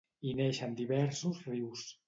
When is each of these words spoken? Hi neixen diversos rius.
Hi 0.27 0.31
neixen 0.39 0.73
diversos 0.81 1.45
rius. 1.53 1.89